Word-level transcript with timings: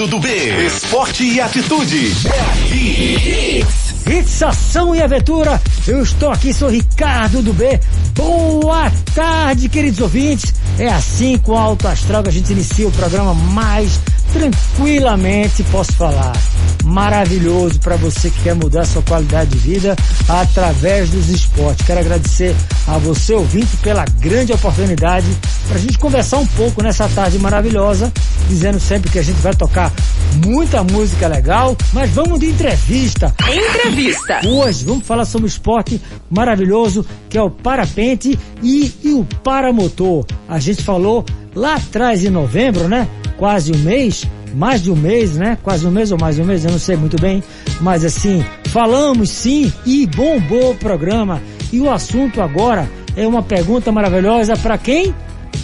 Ricardo 0.00 0.06
do 0.06 0.18
B. 0.18 0.66
Esporte 0.66 1.24
e 1.24 1.40
atitude. 1.42 2.12
É 2.26 4.10
Hits, 4.10 4.42
ação 4.42 4.94
e 4.94 5.02
aventura. 5.02 5.60
Eu 5.86 6.02
estou 6.02 6.30
aqui, 6.30 6.54
sou 6.54 6.70
Ricardo 6.70 7.42
do 7.42 7.52
B. 7.52 7.78
Boa 8.14 8.90
tarde, 9.14 9.68
queridos 9.68 10.00
ouvintes. 10.00 10.54
É 10.78 10.88
assim 10.88 11.36
com 11.36 11.54
Alto 11.56 11.86
Astral 11.86 12.22
que 12.22 12.30
a 12.30 12.32
gente 12.32 12.50
inicia 12.50 12.88
o 12.88 12.92
programa 12.92 13.34
mais 13.34 14.00
tranquilamente, 14.32 15.62
posso 15.64 15.92
falar. 15.92 16.32
Maravilhoso 16.84 17.78
para 17.80 17.96
você 17.96 18.30
que 18.30 18.42
quer 18.42 18.54
mudar 18.54 18.84
sua 18.86 19.02
qualidade 19.02 19.50
de 19.50 19.58
vida 19.58 19.94
através 20.28 21.10
dos 21.10 21.28
esportes. 21.28 21.86
Quero 21.86 22.00
agradecer 22.00 22.56
a 22.86 22.96
você, 22.98 23.34
ouvinte, 23.34 23.76
pela 23.78 24.04
grande 24.18 24.52
oportunidade 24.52 25.26
para 25.68 25.76
a 25.76 25.80
gente 25.80 25.98
conversar 25.98 26.38
um 26.38 26.46
pouco 26.46 26.82
nessa 26.82 27.08
tarde 27.08 27.38
maravilhosa, 27.38 28.12
dizendo 28.48 28.80
sempre 28.80 29.10
que 29.10 29.18
a 29.18 29.22
gente 29.22 29.40
vai 29.40 29.54
tocar 29.54 29.92
muita 30.44 30.82
música 30.82 31.28
legal, 31.28 31.76
mas 31.92 32.10
vamos 32.10 32.40
de 32.40 32.46
entrevista. 32.46 33.34
Entrevista. 33.40 34.40
Hoje 34.46 34.84
vamos 34.84 35.06
falar 35.06 35.24
sobre 35.24 35.44
um 35.44 35.48
esporte 35.48 36.00
maravilhoso 36.30 37.04
que 37.28 37.36
é 37.36 37.42
o 37.42 37.50
parapente 37.50 38.38
e, 38.62 38.92
e 39.04 39.12
o 39.12 39.24
paramotor. 39.44 40.24
A 40.48 40.58
gente 40.58 40.82
falou 40.82 41.24
lá 41.54 41.74
atrás 41.74 42.24
em 42.24 42.30
novembro, 42.30 42.88
né? 42.88 43.08
Quase 43.40 43.72
um 43.72 43.78
mês, 43.78 44.26
mais 44.52 44.82
de 44.82 44.90
um 44.90 44.94
mês, 44.94 45.34
né? 45.34 45.56
Quase 45.62 45.86
um 45.86 45.90
mês 45.90 46.12
ou 46.12 46.18
mais 46.18 46.36
de 46.36 46.42
um 46.42 46.44
mês, 46.44 46.62
eu 46.62 46.70
não 46.70 46.78
sei 46.78 46.94
muito 46.94 47.18
bem, 47.18 47.42
mas 47.80 48.04
assim, 48.04 48.44
falamos 48.66 49.30
sim 49.30 49.72
e 49.86 50.06
bombou 50.06 50.72
o 50.72 50.74
programa. 50.74 51.40
E 51.72 51.80
o 51.80 51.90
assunto 51.90 52.42
agora 52.42 52.86
é 53.16 53.26
uma 53.26 53.42
pergunta 53.42 53.90
maravilhosa 53.90 54.58
para 54.58 54.76
quem? 54.76 55.14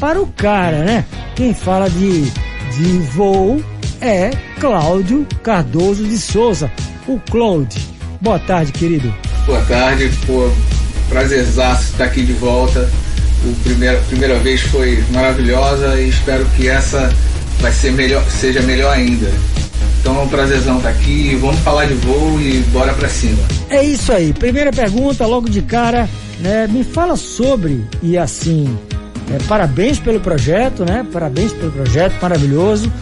Para 0.00 0.18
o 0.18 0.26
cara, 0.26 0.84
né? 0.84 1.04
Quem 1.34 1.52
fala 1.52 1.90
de, 1.90 2.22
de 2.22 2.98
voo 3.14 3.62
é 4.00 4.30
Cláudio 4.58 5.26
Cardoso 5.42 6.02
de 6.02 6.16
Souza, 6.16 6.72
o 7.06 7.20
Claude. 7.30 7.76
Boa 8.22 8.38
tarde, 8.38 8.72
querido. 8.72 9.14
Boa 9.44 9.60
tarde, 9.66 10.10
pô, 10.26 10.50
prazerzaço 11.10 11.90
estar 11.90 12.04
aqui 12.04 12.22
de 12.22 12.32
volta. 12.32 12.88
O 13.44 13.54
primeira, 13.62 13.98
primeira 14.08 14.38
vez 14.38 14.62
foi 14.62 15.04
maravilhosa 15.12 16.00
e 16.00 16.08
espero 16.08 16.46
que 16.56 16.68
essa 16.68 17.12
vai 17.60 17.72
ser 17.72 17.92
melhor, 17.92 18.24
seja 18.30 18.62
melhor 18.62 18.92
ainda. 18.92 19.30
Então 20.00 20.20
é 20.20 20.22
um 20.22 20.28
prazerzão 20.28 20.76
estar 20.76 20.90
aqui, 20.90 21.36
vamos 21.40 21.58
falar 21.60 21.86
de 21.86 21.94
voo 21.94 22.40
e 22.40 22.60
bora 22.72 22.92
pra 22.94 23.08
cima. 23.08 23.42
É 23.68 23.82
isso 23.82 24.12
aí. 24.12 24.32
Primeira 24.32 24.70
pergunta, 24.70 25.26
logo 25.26 25.48
de 25.48 25.62
cara, 25.62 26.08
né? 26.38 26.68
Me 26.68 26.84
fala 26.84 27.16
sobre, 27.16 27.84
e 28.02 28.16
assim, 28.16 28.78
é, 29.34 29.38
parabéns 29.48 29.98
pelo 29.98 30.20
projeto, 30.20 30.84
né? 30.84 31.04
Parabéns 31.12 31.52
pelo 31.52 31.72
projeto 31.72 32.14
maravilhoso, 32.22 32.92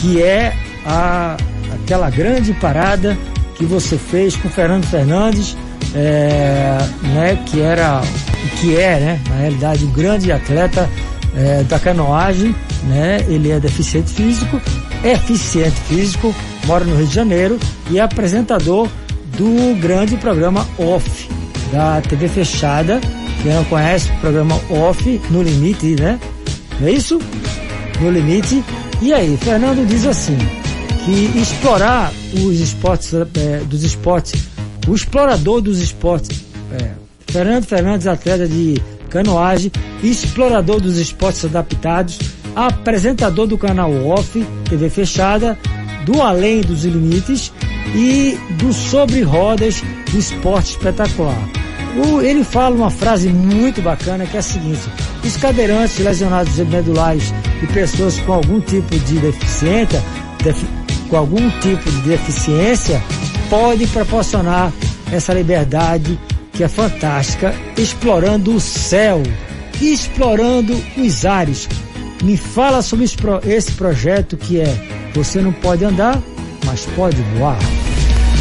que 0.00 0.22
é 0.22 0.54
a, 0.86 1.36
aquela 1.74 2.08
grande 2.08 2.54
parada 2.54 3.16
que 3.56 3.64
você 3.64 3.98
fez 3.98 4.34
com 4.34 4.48
Fernando 4.48 4.86
Fernandes, 4.86 5.56
é, 5.94 6.78
né? 7.02 7.38
Que 7.44 7.60
era, 7.60 8.00
que 8.58 8.76
é, 8.76 9.00
né? 9.00 9.20
Na 9.28 9.36
realidade, 9.36 9.84
o 9.84 9.88
grande 9.88 10.32
atleta 10.32 10.88
é, 11.36 11.62
da 11.64 11.78
canoagem, 11.78 12.54
né? 12.88 13.24
Ele 13.28 13.50
é 13.50 13.60
deficiente 13.60 14.12
físico, 14.12 14.60
é 15.02 15.12
eficiente 15.12 15.76
físico, 15.82 16.34
mora 16.66 16.84
no 16.84 16.96
Rio 16.96 17.06
de 17.06 17.14
Janeiro 17.14 17.58
e 17.90 17.98
é 17.98 18.02
apresentador 18.02 18.88
do 19.36 19.74
grande 19.80 20.16
programa 20.16 20.66
Off 20.78 21.28
da 21.72 22.00
TV 22.00 22.28
fechada. 22.28 23.00
Quem 23.42 23.52
não 23.52 23.64
conhece 23.64 24.10
o 24.10 24.20
programa 24.20 24.54
Off 24.70 25.20
no 25.30 25.42
limite, 25.42 25.96
né? 25.96 26.18
Não 26.80 26.88
é 26.88 26.92
isso? 26.92 27.20
No 28.00 28.10
limite. 28.10 28.64
E 29.02 29.12
aí, 29.12 29.36
Fernando 29.36 29.86
diz 29.86 30.06
assim 30.06 30.38
que 31.04 31.38
explorar 31.38 32.12
os 32.32 32.60
esportes 32.60 33.12
é, 33.12 33.58
dos 33.66 33.82
esportes, 33.82 34.42
o 34.88 34.94
explorador 34.94 35.60
dos 35.60 35.78
esportes, 35.78 36.42
é, 36.72 36.92
Fernando 37.26 37.64
Fernandes, 37.64 38.06
atleta 38.06 38.48
de 38.48 38.80
canoagem, 39.10 39.70
explorador 40.02 40.80
dos 40.80 40.96
esportes 40.98 41.44
adaptados, 41.44 42.18
apresentador 42.54 43.46
do 43.46 43.58
canal 43.58 43.92
Off, 44.06 44.44
TV 44.68 44.88
fechada, 44.90 45.58
do 46.04 46.22
Além 46.22 46.60
dos 46.60 46.84
Limites 46.84 47.52
e 47.94 48.38
do 48.58 48.72
Sobre 48.72 49.22
Rodas 49.22 49.82
do 50.10 50.18
Esporte 50.18 50.70
Espetacular. 50.70 51.38
O, 51.96 52.20
ele 52.20 52.42
fala 52.42 52.74
uma 52.74 52.90
frase 52.90 53.28
muito 53.28 53.80
bacana 53.80 54.26
que 54.26 54.36
é 54.36 54.40
a 54.40 54.42
seguinte: 54.42 54.82
os 55.24 55.36
cadeirantes, 55.36 55.98
lesionados 55.98 56.56
medulares 56.58 57.32
e 57.62 57.66
pessoas 57.68 58.18
com 58.20 58.32
algum 58.32 58.60
tipo 58.60 58.98
de 58.98 59.18
deficiência, 59.18 60.02
defi, 60.42 60.66
com 61.08 61.16
algum 61.16 61.50
tipo 61.60 61.90
de 61.90 62.00
deficiência, 62.00 63.00
podem 63.48 63.86
proporcionar 63.86 64.72
essa 65.12 65.32
liberdade 65.32 66.18
que 66.52 66.64
é 66.64 66.68
fantástica, 66.68 67.54
explorando 67.76 68.54
o 68.54 68.60
céu, 68.60 69.22
explorando 69.80 70.74
os 70.96 71.24
ares. 71.24 71.68
Me 72.24 72.38
fala 72.38 72.80
sobre 72.80 73.04
esse 73.04 73.72
projeto 73.72 74.34
que 74.38 74.58
é 74.58 75.10
Você 75.14 75.42
não 75.42 75.52
pode 75.52 75.84
andar, 75.84 76.18
mas 76.64 76.86
pode 76.96 77.20
voar. 77.36 77.58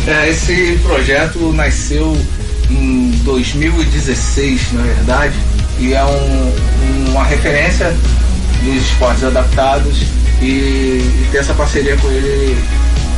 É, 0.08 0.30
esse 0.30 0.80
projeto 0.82 1.52
nasceu 1.52 2.18
em 2.72 3.12
2016, 3.26 4.72
na 4.72 4.84
verdade, 4.84 5.36
e 5.80 5.94
é 5.94 6.04
um, 6.06 7.12
uma 7.12 7.26
referência 7.26 7.94
dos 8.64 8.76
esportes 8.86 9.26
adaptados 9.26 10.02
e, 10.42 10.46
e 10.46 11.28
ter 11.32 11.40
essa 11.40 11.54
parceria 11.54 11.98
com 11.98 12.10
ele 12.10 12.58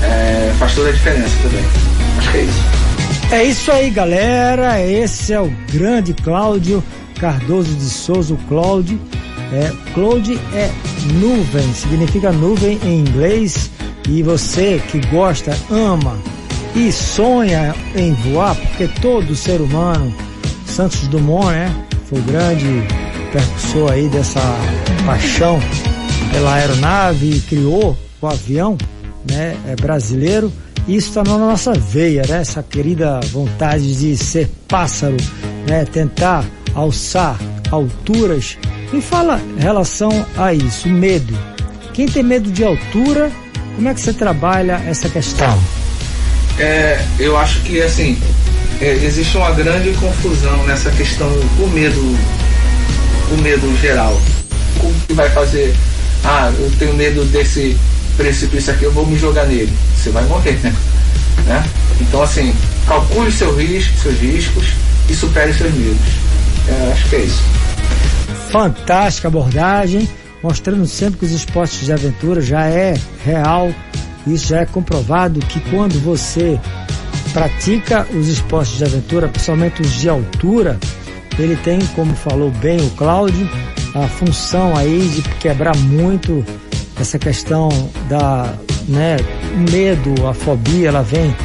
é, 0.02 0.52
faz 0.58 0.74
toda 0.74 0.90
a 0.90 0.92
diferença 0.92 1.36
também. 1.44 1.64
Acho 2.18 2.32
que 2.32 2.38
é 2.38 2.42
isso. 2.42 2.86
É 3.32 3.44
isso 3.44 3.72
aí, 3.72 3.90
galera. 3.92 4.82
Esse 4.82 5.32
é 5.32 5.40
o 5.40 5.52
grande 5.72 6.14
Cláudio 6.14 6.84
Cardoso 7.20 7.74
de 7.76 7.86
Souza, 7.86 8.34
o 8.34 8.38
Cláudio. 8.48 9.00
É, 9.56 9.72
Cloud 9.94 10.38
é 10.54 10.70
nuvem, 11.14 11.74
significa 11.74 12.32
nuvem 12.32 12.78
em 12.84 13.00
inglês. 13.00 13.72
E 14.10 14.22
você 14.22 14.82
que 14.92 15.00
gosta, 15.08 15.58
ama 15.72 16.18
e 16.76 16.92
sonha 16.92 17.74
em 17.96 18.14
voar, 18.14 18.56
porque 18.56 18.88
todo 19.02 19.36
ser 19.36 19.62
humano, 19.62 20.14
Santos 20.68 21.08
Dumont, 21.08 21.48
né, 21.48 21.74
foi 22.06 22.20
o 22.20 22.24
grande 22.24 22.84
percussor 23.32 23.94
aí 23.94 24.10
dessa 24.10 24.42
paixão 25.06 25.60
pela 26.32 26.54
aeronave 26.56 27.40
criou 27.48 27.98
o 28.22 28.28
avião, 28.28 28.78
né, 29.30 29.56
é 29.68 29.76
brasileiro. 29.76 30.52
Isso 30.88 31.10
está 31.10 31.24
na 31.24 31.38
nossa 31.38 31.74
veia, 31.74 32.24
né? 32.28 32.42
Essa 32.42 32.62
querida 32.62 33.20
vontade 33.32 33.96
de 33.98 34.16
ser 34.16 34.48
pássaro, 34.68 35.18
né? 35.68 35.84
Tentar 35.84 36.46
alçar 36.76 37.40
alturas. 37.72 38.56
Me 38.92 39.02
fala 39.02 39.42
relação 39.58 40.26
a 40.38 40.54
isso, 40.54 40.88
medo. 40.88 41.38
Quem 41.94 42.08
tem 42.08 42.24
medo 42.24 42.52
de 42.52 42.64
altura, 42.64 43.32
como 43.76 43.90
é 43.90 43.94
que 43.94 44.02
você 44.02 44.14
trabalha 44.14 44.82
essa 44.88 45.10
questão? 45.10 45.60
É, 46.58 47.04
eu 47.20 47.38
acho 47.38 47.62
que 47.62 47.82
assim 47.82 48.18
é, 48.82 48.92
existe 49.04 49.36
uma 49.38 49.52
grande 49.52 49.92
confusão 49.94 50.66
nessa 50.66 50.90
questão 50.92 51.28
o 51.28 51.68
medo, 51.68 52.00
o 53.32 53.42
medo 53.42 53.78
geral. 53.82 54.20
Como 54.80 54.94
que 55.08 55.14
vai 55.14 55.30
fazer? 55.30 55.74
Ah, 56.24 56.52
eu 56.58 56.72
tenho 56.78 56.94
medo 56.94 57.24
desse 57.26 57.78
precipício 58.18 58.74
aqui, 58.74 58.84
eu 58.84 58.92
vou 58.92 59.06
me 59.06 59.18
jogar 59.18 59.46
nele. 59.46 59.72
Você 59.96 60.10
vai 60.10 60.24
morrer, 60.26 60.60
né? 60.64 60.76
né? 61.46 61.66
Então 62.02 62.22
assim, 62.22 62.54
calcule 62.88 63.32
seu 63.32 63.56
risco, 63.56 63.98
seus 64.02 64.20
riscos 64.20 64.66
e 65.10 65.16
supere 65.16 65.54
seus 65.54 65.74
medos. 65.74 66.08
É, 66.68 66.92
acho 66.92 67.10
que 67.10 67.16
é 67.16 67.22
isso. 67.22 67.44
Fantástica 68.56 69.28
abordagem, 69.28 70.08
mostrando 70.42 70.88
sempre 70.88 71.20
que 71.20 71.26
os 71.26 71.32
esportes 71.34 71.86
de 71.86 71.92
aventura 71.92 72.40
já 72.40 72.66
é 72.66 72.94
real. 73.26 73.70
Isso 74.26 74.48
já 74.48 74.62
é 74.62 74.66
comprovado 74.66 75.42
que 75.42 75.60
quando 75.70 76.00
você 76.00 76.58
pratica 77.34 78.08
os 78.14 78.30
esportes 78.30 78.78
de 78.78 78.86
aventura, 78.86 79.28
principalmente 79.28 79.82
os 79.82 79.92
de 79.92 80.08
altura, 80.08 80.80
ele 81.38 81.58
tem, 81.58 81.86
como 81.96 82.16
falou 82.16 82.50
bem 82.50 82.80
o 82.80 82.90
Cláudio, 82.92 83.46
a 83.94 84.08
função 84.08 84.74
aí 84.74 85.06
de 85.10 85.22
quebrar 85.40 85.76
muito 85.76 86.42
essa 86.98 87.20
questão 87.20 87.68
da 88.08 88.54
né, 88.88 89.18
medo, 89.70 90.26
a 90.26 90.34
fobia, 90.34 90.88
ela 90.88 91.04
vem 91.04 91.36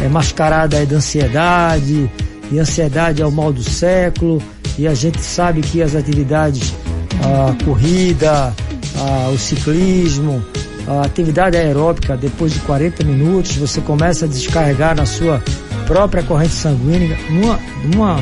é, 0.00 0.08
mascarada 0.08 0.78
aí 0.78 0.86
da 0.86 0.96
ansiedade, 0.96 2.10
e 2.50 2.58
ansiedade 2.58 3.20
é 3.20 3.26
o 3.26 3.30
mal 3.30 3.52
do 3.52 3.62
século, 3.62 4.42
e 4.78 4.86
a 4.86 4.94
gente 4.94 5.20
sabe 5.20 5.60
que 5.60 5.82
as 5.82 5.94
atividades, 5.94 6.74
a 7.22 7.64
corrida, 7.64 8.54
a, 8.96 9.30
o 9.30 9.38
ciclismo, 9.38 10.44
a 10.86 11.02
atividade 11.02 11.56
aeróbica, 11.56 12.16
depois 12.16 12.52
de 12.52 12.60
40 12.60 13.04
minutos, 13.04 13.56
você 13.56 13.80
começa 13.80 14.24
a 14.24 14.28
descarregar 14.28 14.94
na 14.94 15.06
sua 15.06 15.42
própria 15.86 16.22
corrente 16.22 16.54
sanguínea 16.54 17.16
uma, 17.30 17.58
uma 17.94 18.20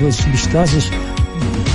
das 0.00 0.16
substâncias 0.16 0.90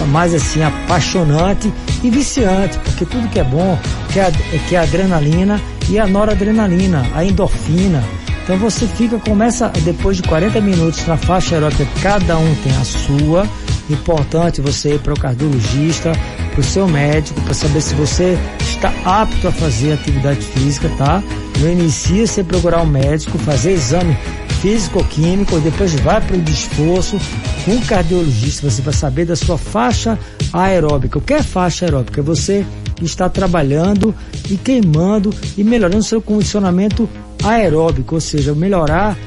mais 0.09 0.33
assim 0.33 0.61
apaixonante 0.61 1.71
e 2.03 2.09
viciante, 2.09 2.77
porque 2.79 3.05
tudo 3.05 3.27
que 3.29 3.39
é 3.39 3.43
bom, 3.43 3.77
que 4.11 4.19
é, 4.19 4.31
que 4.67 4.75
é 4.75 4.79
adrenalina 4.79 5.59
e 5.89 5.99
a 5.99 6.07
noradrenalina, 6.07 7.05
a 7.13 7.25
endorfina. 7.25 8.03
Então 8.43 8.57
você 8.57 8.87
fica, 8.87 9.17
começa 9.19 9.69
depois 9.83 10.17
de 10.17 10.23
40 10.23 10.61
minutos 10.61 11.05
na 11.05 11.17
faixa 11.17 11.55
aeróbica, 11.55 11.85
cada 12.01 12.37
um 12.37 12.55
tem 12.63 12.71
a 12.77 12.83
sua. 12.83 13.49
Importante 13.89 14.61
você 14.61 14.95
ir 14.95 14.99
para 14.99 15.13
o 15.13 15.19
cardiologista, 15.19 16.11
para 16.51 16.59
o 16.59 16.63
seu 16.63 16.87
médico, 16.87 17.39
para 17.41 17.53
saber 17.53 17.81
se 17.81 17.95
você 17.95 18.37
está 18.59 18.93
apto 19.05 19.47
a 19.47 19.51
fazer 19.51 19.93
atividade 19.93 20.41
física, 20.41 20.89
tá? 20.97 21.23
Não 21.59 21.71
inicia 21.71 22.27
sem 22.27 22.43
procurar 22.43 22.81
um 22.81 22.85
médico, 22.85 23.37
fazer 23.39 23.71
exame 23.71 24.17
físico-químico, 24.61 25.59
depois 25.59 25.93
vai 26.01 26.19
para 26.19 26.35
o 26.35 26.43
esforço 26.49 27.17
com 27.63 27.75
o 27.75 27.85
cardiologista, 27.85 28.69
você 28.69 28.81
vai 28.81 28.93
saber 28.93 29.25
da 29.25 29.35
sua 29.35 29.57
faixa 29.57 30.17
aeróbica. 30.51 31.17
O 31.17 31.21
que 31.21 31.33
é 31.33 31.43
faixa 31.43 31.85
aeróbica? 31.85 32.21
Você 32.21 32.65
está 33.01 33.29
trabalhando 33.29 34.13
e 34.49 34.57
queimando 34.57 35.33
e 35.57 35.63
melhorando 35.63 36.03
seu 36.03 36.21
condicionamento 36.21 37.07
aeróbico, 37.43 38.15
ou 38.15 38.21
seja, 38.21 38.53
melhorar, 38.53 39.17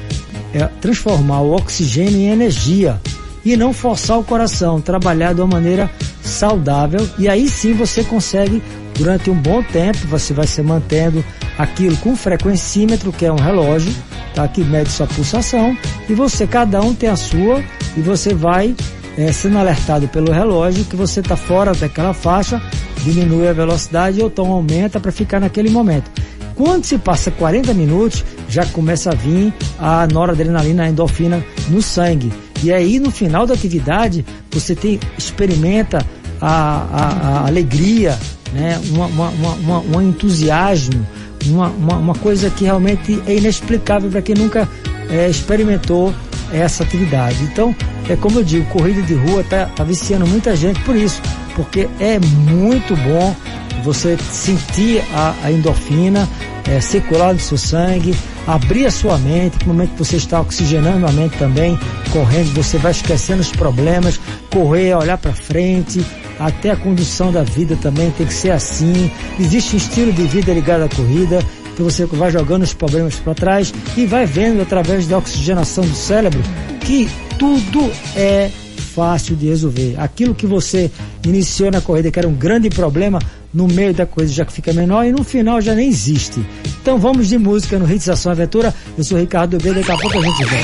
é, 0.53 0.65
transformar 0.81 1.41
o 1.41 1.55
oxigênio 1.55 2.19
em 2.19 2.29
energia 2.29 2.99
e 3.43 3.57
não 3.57 3.73
forçar 3.73 4.19
o 4.19 4.23
coração, 4.23 4.79
trabalhar 4.79 5.33
de 5.33 5.41
uma 5.41 5.47
maneira 5.47 5.89
saudável 6.21 7.07
e 7.17 7.27
aí 7.27 7.49
sim 7.49 7.73
você 7.73 8.03
consegue 8.03 8.61
durante 8.95 9.29
um 9.29 9.35
bom 9.35 9.63
tempo, 9.63 9.97
você 10.07 10.33
vai 10.33 10.45
se 10.45 10.61
mantendo 10.61 11.23
aquilo 11.57 11.97
com 11.97 12.15
frequencímetro, 12.15 13.11
que 13.11 13.25
é 13.25 13.31
um 13.31 13.37
relógio, 13.37 13.93
tá? 14.33 14.47
que 14.47 14.63
mede 14.63 14.89
sua 14.89 15.07
pulsação, 15.07 15.75
e 16.09 16.13
você, 16.13 16.45
cada 16.45 16.81
um 16.81 16.93
tem 16.93 17.09
a 17.09 17.15
sua, 17.15 17.63
e 17.97 18.01
você 18.01 18.33
vai 18.33 18.75
é, 19.17 19.31
sendo 19.31 19.57
alertado 19.57 20.07
pelo 20.07 20.31
relógio 20.31 20.85
que 20.85 20.95
você 20.95 21.19
está 21.19 21.35
fora 21.35 21.73
daquela 21.73 22.13
faixa, 22.13 22.61
diminui 23.03 23.47
a 23.47 23.53
velocidade 23.53 24.21
ou 24.21 24.27
então 24.27 24.51
aumenta 24.51 24.99
para 24.99 25.11
ficar 25.11 25.39
naquele 25.39 25.69
momento. 25.69 26.11
Quando 26.55 26.85
se 26.85 26.97
passa 26.97 27.31
40 27.31 27.73
minutos, 27.73 28.23
já 28.47 28.65
começa 28.67 29.09
a 29.09 29.15
vir 29.15 29.53
a 29.79 30.05
noradrenalina, 30.07 30.83
a 30.83 30.89
endorfina 30.89 31.43
no 31.69 31.81
sangue. 31.81 32.31
E 32.63 32.71
aí 32.71 32.99
no 32.99 33.11
final 33.11 33.45
da 33.45 33.53
atividade 33.53 34.25
você 34.51 34.75
tem, 34.75 34.99
experimenta 35.17 36.05
a, 36.39 36.47
a, 36.49 37.39
a 37.43 37.47
alegria, 37.47 38.17
né? 38.53 38.79
uma, 38.89 39.05
uma, 39.07 39.29
uma, 39.29 39.79
um 39.79 40.01
entusiasmo, 40.01 41.05
uma, 41.45 41.67
uma, 41.69 41.97
uma, 41.97 42.15
coisa 42.15 42.49
que 42.49 42.65
realmente 42.65 43.21
é 43.25 43.35
inexplicável 43.35 44.09
para 44.09 44.21
quem 44.21 44.35
nunca 44.35 44.67
é, 45.09 45.29
experimentou 45.29 46.13
essa 46.51 46.83
atividade. 46.83 47.41
Então, 47.43 47.75
é 48.09 48.15
como 48.15 48.39
eu 48.39 48.43
digo, 48.43 48.65
corrida 48.67 49.01
de 49.01 49.13
rua 49.13 49.41
está 49.41 49.65
tá 49.67 49.83
viciando 49.83 50.27
muita 50.27 50.55
gente 50.55 50.79
por 50.81 50.95
isso, 50.95 51.21
porque 51.55 51.87
é 51.99 52.19
muito 52.19 52.95
bom 52.95 53.35
você 53.83 54.17
sentir 54.31 55.03
a, 55.13 55.33
a 55.43 55.51
endorfina 55.51 56.27
é, 56.69 56.79
circular 56.79 57.33
no 57.33 57.39
seu 57.39 57.57
sangue, 57.57 58.15
abrir 58.47 58.85
a 58.85 58.91
sua 58.91 59.17
mente, 59.17 59.59
no 59.65 59.73
momento 59.73 59.91
que 59.91 59.99
você 59.99 60.17
está 60.17 60.41
oxigenando 60.41 61.05
a 61.05 61.11
mente 61.11 61.37
também, 61.37 61.77
correndo, 62.11 62.53
você 62.53 62.77
vai 62.77 62.91
esquecendo 62.91 63.41
os 63.41 63.51
problemas, 63.51 64.19
correr, 64.51 64.95
olhar 64.95 65.17
para 65.17 65.33
frente, 65.33 66.05
até 66.39 66.71
a 66.71 66.75
condução 66.75 67.31
da 67.31 67.43
vida 67.43 67.75
também 67.75 68.11
tem 68.11 68.25
que 68.25 68.33
ser 68.33 68.51
assim. 68.51 69.11
Existe 69.39 69.75
um 69.75 69.77
estilo 69.77 70.11
de 70.11 70.23
vida 70.23 70.53
ligado 70.53 70.83
à 70.83 70.89
corrida, 70.89 71.39
que 71.75 71.81
você 71.81 72.05
vai 72.05 72.31
jogando 72.31 72.63
os 72.63 72.73
problemas 72.73 73.15
para 73.15 73.33
trás 73.33 73.73
e 73.95 74.05
vai 74.05 74.25
vendo 74.25 74.61
através 74.61 75.07
da 75.07 75.17
oxigenação 75.17 75.83
do 75.83 75.95
cérebro 75.95 76.41
que 76.81 77.09
tudo 77.37 77.91
é 78.15 78.49
fácil 78.93 79.35
de 79.35 79.47
resolver. 79.47 79.95
Aquilo 79.97 80.35
que 80.35 80.45
você 80.45 80.91
iniciou 81.25 81.71
na 81.71 81.81
corrida 81.81 82.11
que 82.11 82.19
era 82.19 82.27
um 82.27 82.33
grande 82.33 82.69
problema, 82.69 83.19
no 83.53 83.67
meio 83.67 83.93
da 83.93 84.05
coisa 84.05 84.31
já 84.31 84.45
fica 84.45 84.71
menor 84.73 85.05
e 85.05 85.11
no 85.11 85.23
final 85.23 85.61
já 85.61 85.75
nem 85.75 85.87
existe. 85.87 86.45
Então 86.81 86.97
vamos 86.97 87.27
de 87.27 87.37
música 87.37 87.77
no 87.77 87.91
Hits 87.91 88.09
Ação 88.09 88.31
Aventura. 88.31 88.73
Eu 88.97 89.03
sou 89.03 89.17
Ricardo 89.17 89.57
B, 89.57 89.73
daqui 89.73 89.91
a 89.91 89.97
pouco 89.97 90.17
a 90.17 90.21
gente 90.21 90.45
vem. 90.45 90.61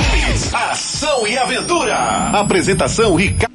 Ação 0.70 1.26
e 1.26 1.36
Aventura. 1.36 1.96
Apresentação 2.32 3.14
Ricardo. 3.14 3.47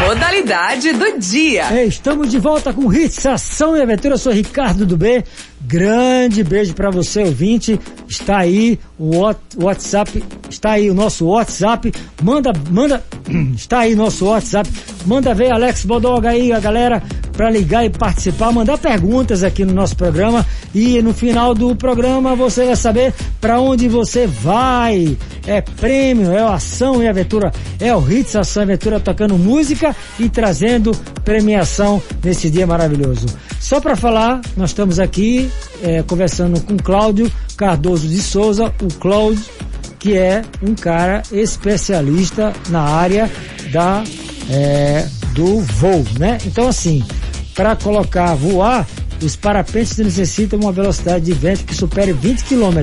Modalidade 0.00 0.92
do 0.94 1.18
dia. 1.18 1.64
É, 1.70 1.84
estamos 1.84 2.30
de 2.30 2.38
volta 2.38 2.72
com 2.72 2.92
Hits 2.92 3.26
Ação 3.26 3.76
e 3.76 3.82
Aventura. 3.82 4.14
Eu 4.14 4.18
sou 4.18 4.32
Ricardo 4.32 4.86
do 4.86 4.96
B. 4.96 5.22
Grande 5.60 6.42
beijo 6.42 6.74
para 6.74 6.90
você, 6.90 7.22
ouvinte. 7.22 7.78
Está 8.08 8.38
aí 8.38 8.80
o 8.98 9.10
WhatsApp, 9.58 10.24
está 10.48 10.72
aí 10.72 10.90
o 10.90 10.94
nosso 10.94 11.26
WhatsApp. 11.26 11.92
Manda, 12.22 12.50
manda, 12.70 13.04
está 13.54 13.80
aí 13.80 13.94
nosso 13.94 14.24
WhatsApp. 14.24 14.68
Manda 15.06 15.34
ver 15.34 15.52
Alex 15.52 15.84
Bodoga 15.84 16.30
aí, 16.30 16.50
a 16.50 16.58
galera, 16.58 17.02
para 17.40 17.48
ligar 17.48 17.86
e 17.86 17.88
participar, 17.88 18.52
mandar 18.52 18.76
perguntas 18.76 19.42
aqui 19.42 19.64
no 19.64 19.72
nosso 19.72 19.96
programa. 19.96 20.46
E 20.74 21.00
no 21.00 21.14
final 21.14 21.54
do 21.54 21.74
programa 21.74 22.36
você 22.36 22.66
vai 22.66 22.76
saber 22.76 23.14
para 23.40 23.58
onde 23.58 23.88
você 23.88 24.26
vai. 24.26 25.16
É 25.46 25.62
prêmio, 25.62 26.30
é 26.32 26.42
ação 26.42 27.02
e 27.02 27.08
aventura. 27.08 27.50
É 27.80 27.96
o 27.96 28.12
Hits 28.12 28.36
Ação 28.36 28.62
e 28.62 28.64
Aventura 28.64 29.00
tocando 29.00 29.38
música 29.38 29.96
e 30.18 30.28
trazendo 30.28 30.92
premiação 31.24 32.02
nesse 32.22 32.50
dia 32.50 32.66
maravilhoso. 32.66 33.24
Só 33.58 33.80
para 33.80 33.96
falar, 33.96 34.42
nós 34.54 34.68
estamos 34.68 35.00
aqui 35.00 35.50
é, 35.82 36.02
conversando 36.02 36.60
com 36.60 36.76
Cláudio 36.76 37.32
Cardoso 37.56 38.06
de 38.06 38.20
Souza, 38.20 38.70
o 38.82 38.92
Cláudio, 38.98 39.42
que 39.98 40.14
é 40.14 40.42
um 40.62 40.74
cara 40.74 41.22
especialista 41.32 42.52
na 42.68 42.82
área 42.82 43.30
da 43.72 44.04
é, 44.50 45.08
do 45.32 45.60
voo, 45.60 46.04
né? 46.18 46.38
Então 46.44 46.68
assim, 46.68 47.02
para 47.54 47.76
colocar 47.76 48.34
voar, 48.34 48.86
os 49.22 49.36
parapentes 49.36 49.96
necessitam 49.98 50.58
uma 50.58 50.72
velocidade 50.72 51.24
de 51.24 51.32
vento 51.32 51.64
que 51.64 51.74
supere 51.74 52.12
20 52.12 52.44
km. 52.44 52.82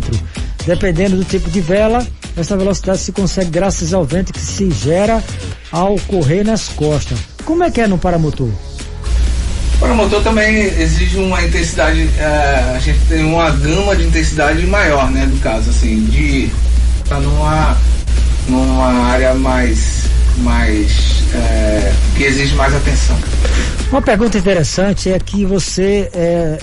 Dependendo 0.65 1.17
do 1.17 1.23
tipo 1.23 1.49
de 1.49 1.61
vela, 1.61 2.05
essa 2.35 2.55
velocidade 2.55 2.99
se 2.99 3.11
consegue 3.11 3.49
graças 3.49 3.93
ao 3.93 4.05
vento 4.05 4.33
que 4.33 4.39
se 4.39 4.69
gera 4.69 5.23
ao 5.71 5.95
correr 6.01 6.43
nas 6.43 6.69
costas. 6.69 7.17
Como 7.45 7.63
é 7.63 7.71
que 7.71 7.81
é 7.81 7.87
no 7.87 7.97
paramotor? 7.97 8.49
Para 9.79 9.93
o 9.93 9.95
motor 9.95 10.23
também 10.23 10.63
exige 10.79 11.17
uma 11.17 11.41
intensidade, 11.43 12.09
é, 12.17 12.73
a 12.75 12.79
gente 12.79 12.99
tem 13.07 13.23
uma 13.23 13.51
gama 13.51 13.95
de 13.95 14.03
intensidade 14.05 14.65
maior, 14.65 15.09
né, 15.11 15.25
do 15.27 15.39
caso, 15.39 15.69
assim, 15.69 16.03
de 16.05 16.49
estar 17.03 17.19
numa, 17.19 17.77
numa 18.47 19.05
área 19.05 19.35
mais, 19.35 20.03
mais 20.37 21.23
é, 21.33 21.93
que 22.15 22.23
exige 22.23 22.55
mais 22.55 22.73
atenção. 22.73 23.17
Uma 23.89 24.01
pergunta 24.01 24.37
interessante 24.37 25.09
é 25.09 25.17
que 25.17 25.45
você, 25.45 26.09
é, 26.13 26.59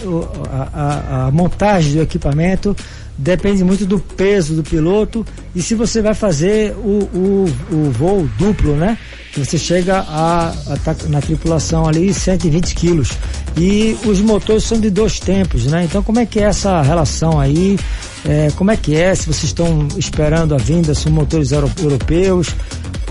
a, 0.52 0.68
a, 0.72 1.26
a 1.26 1.30
montagem 1.30 1.94
do 1.94 2.02
equipamento 2.02 2.76
depende 3.16 3.64
muito 3.64 3.86
do 3.86 3.98
peso 3.98 4.54
do 4.54 4.62
piloto 4.62 5.24
e 5.54 5.62
se 5.62 5.74
você 5.74 6.02
vai 6.02 6.14
fazer 6.14 6.74
o, 6.76 7.08
o, 7.14 7.44
o 7.70 7.90
voo 7.90 8.28
duplo, 8.38 8.74
né? 8.76 8.98
Você 9.36 9.56
chega 9.56 9.98
a, 10.00 10.50
a 10.50 10.76
tá 10.84 10.94
na 11.08 11.20
tripulação 11.20 11.88
ali 11.88 12.12
120 12.12 12.74
quilos 12.74 13.10
e 13.56 13.96
os 14.04 14.20
motores 14.20 14.64
são 14.64 14.78
de 14.78 14.90
dois 14.90 15.18
tempos, 15.18 15.64
né? 15.66 15.84
Então 15.84 16.02
como 16.02 16.18
é 16.18 16.26
que 16.26 16.40
é 16.40 16.44
essa 16.44 16.82
relação 16.82 17.40
aí? 17.40 17.78
É, 18.26 18.50
como 18.56 18.70
é 18.70 18.76
que 18.76 18.96
é? 18.96 19.14
Se 19.14 19.26
vocês 19.26 19.44
estão 19.44 19.88
esperando 19.96 20.54
a 20.54 20.58
vinda, 20.58 20.94
são 20.94 21.10
motores 21.10 21.52
europeus? 21.52 22.54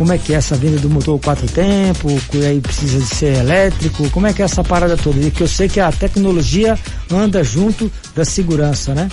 Como 0.04 0.12
é 0.12 0.18
que 0.18 0.34
é 0.34 0.36
essa 0.36 0.58
vinda 0.58 0.78
do 0.80 0.90
motor 0.90 1.18
quatro 1.18 1.48
tempos? 1.48 2.22
Que 2.30 2.46
aí 2.46 2.60
precisa 2.60 3.00
de 3.00 3.06
ser 3.06 3.38
elétrico? 3.38 4.10
Como 4.10 4.28
é 4.28 4.34
que 4.34 4.42
é 4.42 4.46
essa 4.46 4.62
parada 4.62 4.98
toda? 4.98 5.18
E 5.18 5.32
que 5.32 5.42
eu 5.42 5.48
sei 5.48 5.70
que 5.70 5.80
a 5.80 5.94
tecnologia 5.94 6.78
anda 7.10 7.42
junto 7.42 7.90
da 8.14 8.26
segurança, 8.26 8.94
né? 8.94 9.10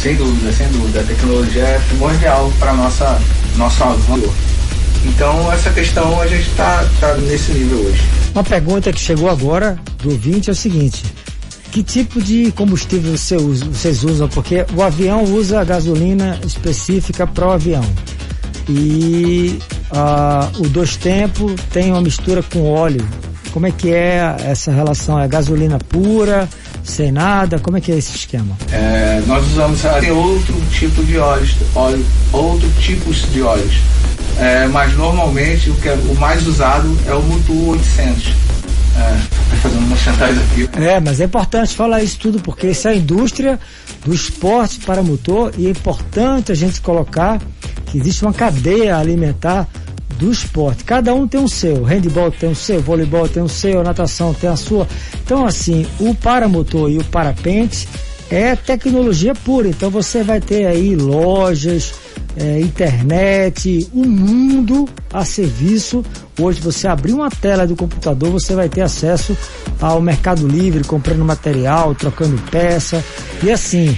Sem 0.00 0.14
dúvida, 0.14 0.52
sem 0.52 0.68
dúvida. 0.68 1.00
A 1.00 1.02
tecnologia 1.02 1.62
é 1.64 1.80
primordial 1.88 2.52
para 2.60 2.72
nossa 2.72 3.20
nosso 3.56 3.82
avanço. 3.82 4.32
Então 5.06 5.52
essa 5.52 5.70
questão 5.70 6.20
a 6.20 6.26
gente 6.28 6.48
está 6.48 6.88
tá 7.00 7.16
nesse 7.16 7.50
nível 7.50 7.78
hoje. 7.78 8.00
Uma 8.32 8.44
pergunta 8.44 8.92
que 8.92 9.00
chegou 9.00 9.28
agora 9.28 9.76
do 10.00 10.10
ouvinte 10.12 10.50
é 10.50 10.52
o 10.52 10.56
seguinte: 10.56 11.02
que 11.72 11.82
tipo 11.82 12.22
de 12.22 12.52
combustível 12.52 13.18
você 13.18 13.34
usa, 13.34 13.64
vocês 13.64 14.04
usam? 14.04 14.28
Porque 14.28 14.64
o 14.76 14.84
avião 14.84 15.24
usa 15.24 15.64
gasolina 15.64 16.38
específica 16.46 17.26
para 17.26 17.48
o 17.48 17.50
avião. 17.50 17.84
E 18.68 19.58
uh, 19.92 20.62
o 20.62 20.68
dois 20.68 20.96
tempos 20.96 21.54
tem 21.72 21.90
uma 21.90 22.00
mistura 22.00 22.42
com 22.42 22.70
óleo. 22.70 23.06
Como 23.52 23.66
é 23.66 23.70
que 23.70 23.92
é 23.92 24.36
essa 24.44 24.70
relação? 24.70 25.18
É 25.18 25.26
gasolina 25.26 25.78
pura? 25.78 26.48
sem 26.88 27.12
nada? 27.12 27.58
Como 27.58 27.76
é 27.76 27.80
que 27.80 27.92
é 27.92 27.96
esse 27.96 28.16
esquema? 28.16 28.56
É, 28.72 29.22
nós 29.26 29.46
usamos 29.46 29.80
tem 30.00 30.10
outro 30.10 30.54
tipo 30.72 31.02
de 31.04 31.18
óleos, 31.18 31.54
óleo, 31.74 32.04
outro 32.32 32.68
tipos 32.80 33.30
de 33.32 33.42
óleos. 33.42 33.74
É, 34.38 34.66
mas 34.68 34.96
normalmente 34.96 35.70
o, 35.70 35.74
que 35.74 35.88
é, 35.88 35.94
o 35.94 36.14
mais 36.14 36.46
usado 36.46 36.96
é 37.06 37.12
o 37.12 37.22
Mutu 37.22 37.70
800. 37.70 38.32
É, 38.98 39.56
fazendo 39.56 40.40
aqui. 40.40 40.68
É, 40.80 41.00
mas 41.00 41.20
é 41.20 41.24
importante 41.24 41.74
falar 41.74 42.02
isso 42.02 42.18
tudo 42.18 42.40
porque 42.40 42.68
isso 42.68 42.88
é 42.88 42.92
a 42.92 42.94
indústria 42.96 43.58
do 44.04 44.12
esporte 44.12 44.80
para 44.80 45.02
motor 45.02 45.52
e 45.56 45.66
é 45.66 45.70
importante 45.70 46.50
a 46.50 46.54
gente 46.54 46.80
colocar 46.80 47.40
que 47.86 47.98
existe 47.98 48.22
uma 48.22 48.32
cadeia 48.32 48.96
alimentar 48.96 49.68
do 50.18 50.32
esporte. 50.32 50.84
Cada 50.84 51.14
um 51.14 51.28
tem 51.28 51.42
o 51.42 51.48
seu. 51.48 51.84
Handball 51.84 52.30
tem 52.32 52.50
o 52.50 52.54
seu, 52.54 52.80
voleibol 52.80 53.28
tem 53.28 53.42
o 53.42 53.48
seu, 53.48 53.82
natação 53.84 54.34
tem 54.34 54.50
a 54.50 54.56
sua. 54.56 54.86
Então, 55.24 55.46
assim, 55.46 55.86
o 56.00 56.14
paramotor 56.14 56.90
e 56.90 56.98
o 56.98 57.04
parapente 57.04 57.88
é 58.30 58.54
tecnologia 58.56 59.34
pura. 59.34 59.68
Então 59.68 59.90
você 59.90 60.22
vai 60.22 60.40
ter 60.40 60.66
aí 60.66 60.94
lojas, 60.96 61.94
é, 62.38 62.60
internet, 62.60 63.88
um 63.92 64.06
mundo 64.06 64.88
a 65.12 65.24
serviço. 65.24 66.04
Hoje 66.40 66.60
você 66.60 66.86
abrir 66.86 67.12
uma 67.12 67.28
tela 67.28 67.66
do 67.66 67.74
computador, 67.74 68.30
você 68.30 68.54
vai 68.54 68.68
ter 68.68 68.82
acesso 68.82 69.36
ao 69.80 70.00
Mercado 70.00 70.46
Livre, 70.46 70.84
comprando 70.84 71.24
material, 71.24 71.94
trocando 71.94 72.40
peça. 72.50 73.04
E 73.42 73.50
assim, 73.50 73.96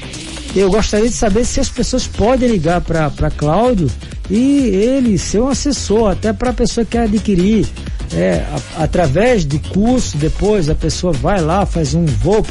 eu 0.57 0.71
gostaria 0.71 1.09
de 1.09 1.15
saber 1.15 1.45
se 1.45 1.61
as 1.61 1.69
pessoas 1.69 2.07
podem 2.07 2.49
ligar 2.49 2.81
para 2.81 3.31
Cláudio 3.31 3.91
e 4.31 4.69
ele 4.69 5.19
ser 5.19 5.41
um 5.41 5.49
assessor, 5.49 6.11
até 6.11 6.33
para 6.33 6.51
a 6.51 6.55
pessoa 6.55 6.85
que 6.85 6.93
quer 6.93 7.03
adquirir. 7.03 7.69
É, 8.13 8.45
a, 8.77 8.85
através 8.85 9.45
do 9.45 9.59
curso, 9.69 10.17
depois 10.17 10.69
a 10.69 10.75
pessoa 10.75 11.13
vai 11.13 11.41
lá, 11.41 11.67
faz 11.67 11.95
um 11.95 12.07
voo. 12.07 12.45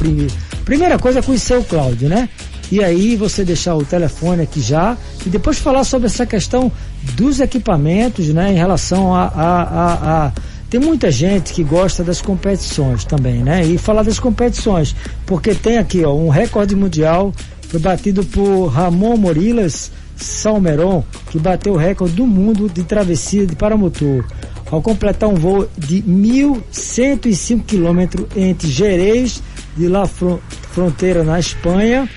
Primeira 0.64 0.98
coisa 0.98 1.18
é 1.18 1.22
conhecer 1.22 1.58
o 1.58 1.64
Cláudio, 1.64 2.08
né? 2.08 2.28
E 2.70 2.82
aí 2.82 3.16
você 3.16 3.44
deixar 3.44 3.74
o 3.74 3.84
telefone 3.84 4.42
aqui 4.42 4.60
já 4.60 4.96
e 5.26 5.28
depois 5.28 5.58
falar 5.58 5.84
sobre 5.84 6.06
essa 6.06 6.24
questão 6.24 6.70
dos 7.14 7.40
equipamentos, 7.40 8.28
né? 8.28 8.52
Em 8.52 8.56
relação 8.56 9.14
a, 9.14 9.24
a, 9.24 9.62
a, 9.62 10.26
a 10.26 10.32
tem 10.68 10.78
muita 10.78 11.10
gente 11.10 11.52
que 11.52 11.64
gosta 11.64 12.04
das 12.04 12.22
competições 12.22 13.04
também, 13.04 13.42
né? 13.42 13.66
E 13.66 13.76
falar 13.76 14.04
das 14.04 14.20
competições, 14.20 14.94
porque 15.26 15.52
tem 15.52 15.78
aqui, 15.78 16.04
ó, 16.04 16.14
um 16.14 16.28
recorde 16.28 16.76
mundial 16.76 17.32
foi 17.70 17.78
batido 17.78 18.24
por 18.24 18.66
Ramon 18.66 19.16
Morilas 19.16 19.92
Salmeron, 20.16 21.04
que 21.30 21.38
bateu 21.38 21.74
o 21.74 21.76
recorde 21.76 22.14
do 22.14 22.26
mundo 22.26 22.68
de 22.68 22.82
travessia 22.82 23.46
de 23.46 23.54
paramotor, 23.54 24.24
ao 24.70 24.82
completar 24.82 25.28
um 25.28 25.34
voo 25.34 25.68
de 25.78 26.02
1.105 26.02 27.64
quilômetros 27.64 28.26
entre 28.36 28.68
Jerez 28.68 29.40
de 29.76 29.86
La 29.86 30.04
Fronteira, 30.06 31.22
na 31.22 31.38
Espanha, 31.38 32.08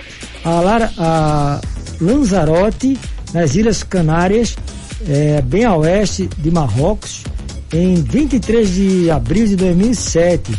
a, 0.43 0.59
Lara, 0.59 0.91
a 0.97 1.61
Lanzarote, 1.99 2.97
nas 3.33 3.55
Ilhas 3.55 3.83
Canárias, 3.83 4.55
é, 5.07 5.41
bem 5.41 5.65
a 5.65 5.75
oeste 5.75 6.29
de 6.37 6.51
Marrocos, 6.51 7.23
em 7.73 7.95
23 7.95 8.73
de 8.73 9.11
abril 9.11 9.47
de 9.47 9.55
2007. 9.55 10.53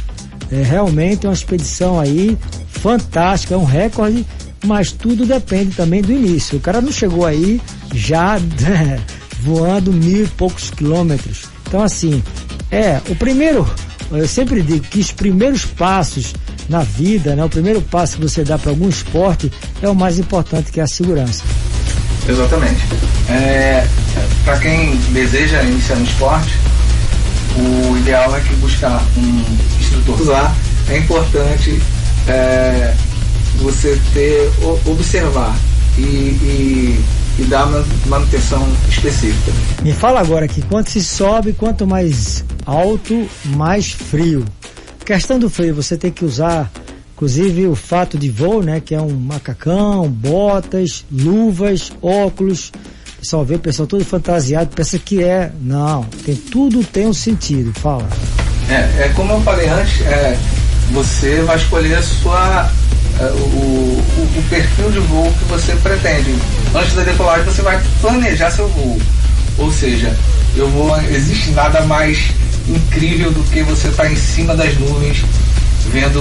É 0.51 0.63
realmente 0.63 1.27
uma 1.27 1.33
expedição 1.33 1.99
aí 1.99 2.37
fantástica, 2.69 3.55
é 3.55 3.57
um 3.57 3.65
recorde, 3.65 4.27
mas 4.67 4.93
tudo 4.93 5.25
depende 5.25 5.75
também 5.75 6.03
do 6.03 6.13
início. 6.13 6.59
O 6.59 6.61
cara 6.61 6.81
não 6.81 6.93
chegou 6.93 7.25
aí 7.25 7.61
já 7.95 8.39
voando 9.41 9.93
mil 9.93 10.25
e 10.25 10.29
poucos 10.29 10.71
quilômetros. 10.71 11.45
Então 11.67 11.83
assim, 11.83 12.23
é, 12.71 13.01
o 13.09 13.15
primeiro, 13.15 13.67
eu 14.11 14.27
sempre 14.27 14.63
digo 14.63 14.85
que 14.87 14.99
os 14.99 15.13
primeiros 15.13 15.65
passos 15.65 16.35
na 16.69 16.81
vida, 16.81 17.35
né? 17.35 17.45
O 17.45 17.49
primeiro 17.49 17.81
passo 17.83 18.17
que 18.17 18.23
você 18.23 18.45
dá 18.45 18.59
para 18.59 18.71
algum 18.71 18.89
esporte 18.89 19.51
é 19.83 19.89
o 19.89 19.95
mais 19.95 20.19
importante, 20.19 20.73
que 20.73 20.81
é 20.81 20.83
a 20.83 20.87
segurança. 20.87 21.43
Exatamente. 22.29 22.83
É, 23.29 23.87
para 24.45 24.59
quem 24.59 24.97
deseja 25.13 25.63
iniciar 25.63 25.97
no 25.97 26.05
esporte, 26.05 26.53
o 27.57 27.97
ideal 27.99 28.37
é 28.37 28.41
que 28.41 28.55
buscar 28.57 29.03
um 29.17 29.45
instrutor 29.81 30.27
lá. 30.27 30.55
É 30.89 30.99
importante 30.99 31.81
é, 32.29 32.95
você 33.61 33.99
ter 34.13 34.51
observar 34.87 35.57
e, 35.97 36.03
e, 36.03 37.05
e 37.39 37.43
dar 37.45 37.67
manutenção 38.07 38.67
específica. 38.89 39.53
Me 39.83 39.93
fala 39.93 40.21
agora 40.21 40.49
que 40.49 40.63
quanto 40.63 40.91
se 40.91 41.03
sobe, 41.03 41.53
quanto 41.53 41.87
mais 41.87 42.45
alto, 42.67 43.29
mais 43.57 43.93
frio. 43.93 44.45
Questão 45.05 45.39
do 45.39 45.51
frio, 45.51 45.75
você 45.75 45.99
tem 45.99 46.11
que 46.11 46.25
usar, 46.25 46.71
inclusive, 47.15 47.67
o 47.67 47.75
fato 47.75 48.17
de 48.17 48.31
voo, 48.31 48.63
né? 48.63 48.81
Que 48.81 48.95
é 48.95 49.01
um 49.01 49.11
macacão, 49.11 50.09
botas, 50.09 51.05
luvas, 51.13 51.93
óculos. 52.01 52.73
O 53.17 53.21
pessoal 53.21 53.45
vê 53.45 53.57
o 53.57 53.59
pessoal 53.59 53.87
todo 53.87 54.03
fantasiado, 54.03 54.75
pensa 54.75 54.99
que 54.99 55.23
é. 55.23 55.53
Não, 55.61 56.05
tem, 56.25 56.35
tudo 56.35 56.83
tem 56.83 57.07
um 57.07 57.13
sentido, 57.13 57.71
fala. 57.79 58.09
É, 58.71 59.05
é 59.05 59.13
como 59.15 59.35
eu 59.35 59.41
falei 59.43 59.69
antes, 59.69 60.01
é, 60.07 60.39
você 60.91 61.43
vai 61.43 61.57
escolher 61.57 61.97
a 61.97 62.03
sua, 62.03 62.71
é, 63.21 63.25
o, 63.25 63.37
o, 63.37 64.39
o, 64.39 64.43
perfil 64.49 64.91
de 64.91 65.01
voo 65.01 65.31
que 65.39 65.45
você 65.45 65.77
pretende. 65.77 66.35
Antes 66.75 66.95
da 66.95 67.03
decolagem 67.03 67.45
você 67.45 67.61
vai 67.61 67.79
planejar 68.01 68.51
seu 68.51 68.69
voo. 68.69 68.99
Ou 69.59 69.71
seja, 69.71 70.17
eu 70.57 70.69
vou. 70.71 70.99
Existe 71.03 71.51
nada 71.51 71.83
mais 71.83 72.33
incrível 72.69 73.31
do 73.31 73.43
que 73.45 73.63
você 73.63 73.89
estar 73.89 74.05
tá 74.05 74.11
em 74.11 74.17
cima 74.17 74.55
das 74.55 74.77
nuvens, 74.79 75.25
vendo 75.91 76.21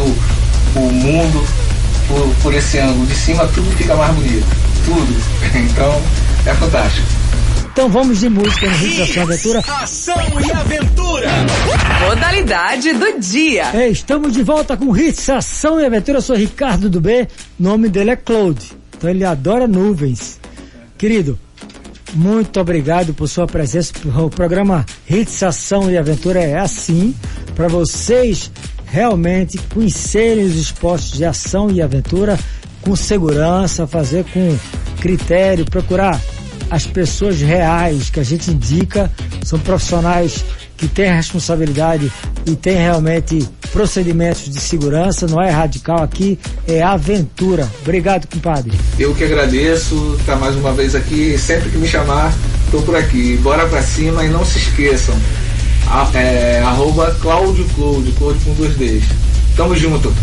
o 0.76 0.92
mundo 0.92 1.46
por, 2.08 2.36
por 2.42 2.54
esse 2.54 2.80
ângulo. 2.80 3.06
De 3.06 3.16
cima 3.16 3.48
tudo 3.48 3.70
fica 3.78 3.96
mais 3.96 4.14
bonito. 4.16 4.46
Tudo. 4.86 5.34
Então, 5.56 6.02
é 6.46 6.54
fantástico. 6.56 7.08
Então 7.74 7.90
vamos 7.90 8.20
de 8.20 8.30
música 8.30 8.70
no 8.70 8.76
Ritmo 8.76 9.04
Ação 9.04 9.24
Aventura. 9.24 9.60
Ação 9.60 10.16
e 10.40 10.52
Aventura. 10.52 11.30
Modalidade 12.08 12.94
do 12.94 13.20
dia. 13.20 13.72
É, 13.74 13.90
estamos 13.90 14.34
de 14.34 14.44
volta 14.44 14.78
com 14.78 14.96
Hits 14.96 15.28
Ação 15.30 15.80
e 15.80 15.86
Aventura. 15.86 16.20
Eu 16.20 16.22
sou 16.22 16.36
Ricardo 16.36 16.88
do 16.88 17.02
B. 17.02 17.28
O 17.60 17.64
nome 17.64 17.90
dele 17.90 18.12
é 18.12 18.16
Claude. 18.16 18.72
Então 18.96 19.10
ele 19.10 19.26
adora 19.26 19.68
nuvens. 19.68 20.40
Querido, 21.00 21.40
muito 22.14 22.60
obrigado 22.60 23.14
por 23.14 23.28
sua 23.28 23.48
presença. 23.48 23.94
O 24.18 24.30
programa 24.30 24.86
Hits 25.10 25.42
Ação 25.44 25.90
e 25.90 25.98
Aventura 25.98 26.40
é 26.42 26.58
assim, 26.58 27.16
para 27.56 27.68
vocês 27.68 28.52
realmente 28.86 29.58
conhecerem 29.74 30.46
os 30.46 30.56
esportes 30.56 31.12
de 31.12 31.26
ação 31.26 31.72
e 31.72 31.82
aventura 31.82 32.38
com 32.82 32.96
segurança, 32.96 33.88
fazer 33.88 34.24
com 34.26 34.58
critério, 35.00 35.66
procurar 35.66 36.22
as 36.70 36.86
pessoas 36.86 37.42
reais 37.42 38.10
que 38.10 38.20
a 38.20 38.24
gente 38.24 38.52
indica, 38.52 39.12
são 39.44 39.60
profissionais 39.60 40.44
que 40.84 40.88
têm 40.90 41.10
responsabilidade 41.14 42.12
e 42.46 42.56
têm 42.58 42.76
realmente 42.76 43.48
procedimentos 43.72 44.50
de 44.50 44.60
segurança, 44.60 45.26
não 45.28 45.42
é 45.42 45.50
radical 45.50 46.04
aqui, 46.04 46.38
é 46.68 46.82
aventura. 46.82 47.70
Obrigado, 47.82 48.28
compadre. 48.28 48.78
Eu 49.00 49.16
que 49.16 49.24
agradeço, 49.24 50.18
estar 50.20 50.34
tá 50.34 50.40
mais 50.40 50.56
uma 50.58 50.74
vez 50.74 50.94
aqui, 50.94 51.38
sempre 51.38 51.70
que 51.70 51.78
me 51.78 51.88
chamar, 51.88 52.34
estou 52.66 52.82
por 52.82 52.98
aqui. 52.98 53.38
Bora 53.42 53.66
pra 53.66 53.82
cima 53.82 54.26
e 54.26 54.30
não 54.30 54.44
se 54.44 54.58
esqueçam, 54.58 55.16
a, 55.88 56.10
é, 56.18 56.60
arroba 56.60 57.16
Cláudio 57.22 57.66
com 57.76 58.04
dois 58.58 58.76
Ds. 58.76 59.06
Tamo 59.56 59.76
junto. 59.78 60.14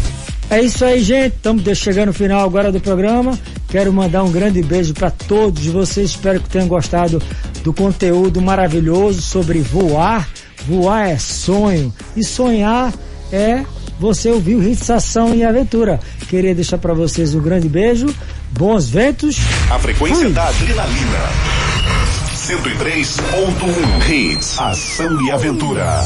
É 0.51 0.61
isso 0.61 0.85
aí, 0.85 1.01
gente. 1.01 1.37
Estamos 1.37 1.79
chegando 1.79 2.09
no 2.09 2.13
final 2.13 2.45
agora 2.45 2.71
do 2.71 2.81
programa. 2.81 3.39
Quero 3.69 3.93
mandar 3.93 4.25
um 4.25 4.33
grande 4.33 4.61
beijo 4.61 4.93
para 4.93 5.11
todos 5.11 5.65
vocês. 5.67 6.11
Espero 6.11 6.41
que 6.41 6.51
tenham 6.51 6.67
gostado 6.67 7.23
do 7.63 7.73
conteúdo 7.73 8.43
maravilhoso 8.43 9.23
sobre 9.23 9.61
voar. 9.61 10.29
Voar 10.67 11.09
é 11.09 11.19
sonho 11.19 11.93
e 12.17 12.25
sonhar 12.25 12.93
é 13.33 13.65
você 13.99 14.31
ouvir 14.31 14.55
o 14.57 14.63
Hits 14.63 14.89
Ação 14.91 15.35
e 15.35 15.45
Aventura. 15.45 16.01
Queria 16.29 16.55
deixar 16.55 16.79
para 16.79 16.95
vocês 16.95 17.35
um 17.35 17.41
grande 17.41 17.69
beijo, 17.69 18.15
bons 18.51 18.89
ventos. 18.89 19.37
A 19.71 19.79
frequência 19.79 20.25
Fui. 20.25 20.33
da 20.33 20.49
adrenalina. 20.49 21.19
103.1 22.35 24.09
Hits, 24.09 24.59
Ação 24.59 25.27
e 25.27 25.31
Aventura. 25.31 26.01